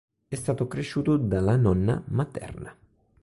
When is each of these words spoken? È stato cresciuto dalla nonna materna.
È 0.27 0.33
stato 0.33 0.67
cresciuto 0.67 1.15
dalla 1.15 1.55
nonna 1.57 2.01
materna. 2.07 2.75